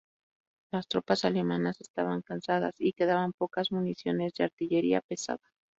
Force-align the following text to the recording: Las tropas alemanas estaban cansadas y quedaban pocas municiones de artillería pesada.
Las 0.71 0.87
tropas 0.87 1.25
alemanas 1.25 1.79
estaban 1.79 2.23
cansadas 2.23 2.73
y 2.79 2.93
quedaban 2.93 3.33
pocas 3.33 3.71
municiones 3.71 4.33
de 4.33 4.45
artillería 4.45 5.01
pesada. 5.01 5.47